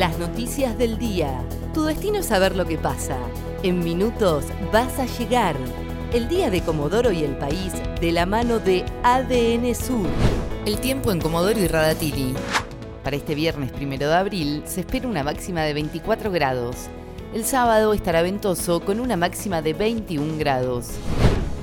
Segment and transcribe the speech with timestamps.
[0.00, 1.44] Las noticias del día.
[1.74, 3.18] Tu destino es saber lo que pasa.
[3.62, 5.54] En minutos vas a llegar.
[6.14, 10.06] El día de Comodoro y el país de la mano de ADN Sur.
[10.64, 12.32] El tiempo en Comodoro y Radatili.
[13.04, 16.76] Para este viernes primero de abril se espera una máxima de 24 grados.
[17.34, 20.92] El sábado estará ventoso con una máxima de 21 grados.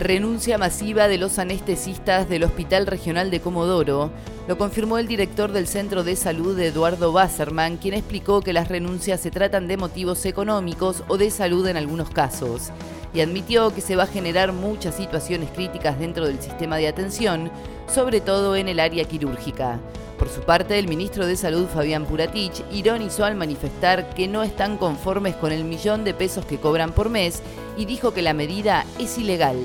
[0.00, 4.10] Renuncia masiva de los anestesistas del Hospital Regional de Comodoro.
[4.48, 9.20] Lo confirmó el director del Centro de Salud, Eduardo Basserman, quien explicó que las renuncias
[9.20, 12.70] se tratan de motivos económicos o de salud en algunos casos.
[13.12, 17.50] Y admitió que se va a generar muchas situaciones críticas dentro del sistema de atención,
[17.86, 19.80] sobre todo en el área quirúrgica.
[20.18, 24.78] Por su parte, el ministro de Salud, Fabián Puratich, ironizó al manifestar que no están
[24.78, 27.42] conformes con el millón de pesos que cobran por mes
[27.76, 29.58] y dijo que la medida es ilegal.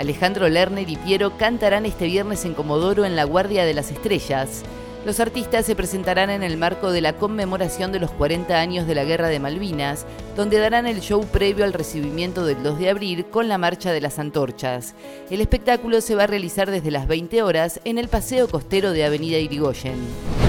[0.00, 4.62] Alejandro Lerner y Piero cantarán este viernes en Comodoro en la Guardia de las Estrellas.
[5.04, 8.94] Los artistas se presentarán en el marco de la conmemoración de los 40 años de
[8.94, 13.26] la Guerra de Malvinas, donde darán el show previo al recibimiento del 2 de abril
[13.26, 14.94] con la Marcha de las Antorchas.
[15.28, 19.04] El espectáculo se va a realizar desde las 20 horas en el Paseo Costero de
[19.04, 20.39] Avenida Irigoyen.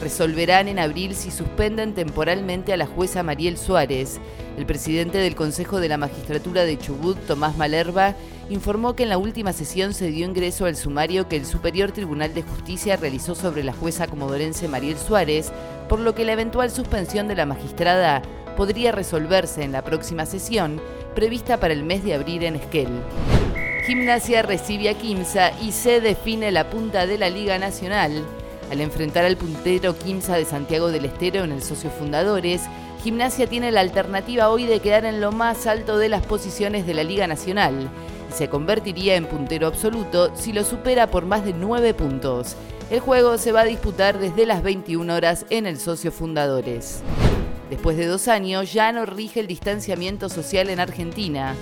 [0.00, 4.20] Resolverán en abril si suspenden temporalmente a la jueza Mariel Suárez.
[4.58, 8.14] El presidente del Consejo de la Magistratura de Chubut, Tomás Malerva,
[8.50, 12.34] informó que en la última sesión se dio ingreso al sumario que el Superior Tribunal
[12.34, 15.50] de Justicia realizó sobre la jueza comodorense Mariel Suárez,
[15.88, 18.22] por lo que la eventual suspensión de la magistrada
[18.56, 20.80] podría resolverse en la próxima sesión,
[21.14, 22.88] prevista para el mes de abril en Esquel.
[23.86, 28.24] Gimnasia recibe a Quimsa y se define la punta de la Liga Nacional.
[28.70, 32.62] Al enfrentar al puntero Quimsa de Santiago del Estero en el Socio Fundadores,
[33.02, 36.94] Gimnasia tiene la alternativa hoy de quedar en lo más alto de las posiciones de
[36.94, 37.90] la Liga Nacional
[38.36, 42.54] se convertiría en puntero absoluto si lo supera por más de 9 puntos.
[42.90, 47.00] El juego se va a disputar desde las 21 horas en el Socio Fundadores.
[47.70, 51.54] Después de dos años ya no rige el distanciamiento social en Argentina.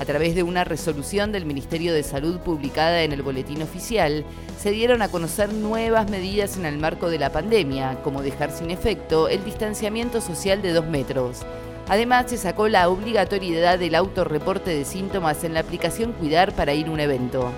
[0.00, 4.24] A través de una resolución del Ministerio de Salud publicada en el Boletín Oficial,
[4.58, 8.70] se dieron a conocer nuevas medidas en el marco de la pandemia, como dejar sin
[8.70, 11.40] efecto el distanciamiento social de dos metros.
[11.86, 16.86] Además, se sacó la obligatoriedad del autorreporte de síntomas en la aplicación Cuidar para ir
[16.86, 17.52] a un evento.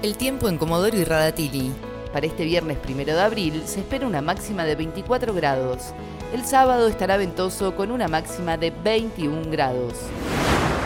[0.00, 1.72] El tiempo en Comodoro y Radatili.
[2.12, 5.92] Para este viernes primero de abril se espera una máxima de 24 grados.
[6.32, 9.94] El sábado estará ventoso con una máxima de 21 grados.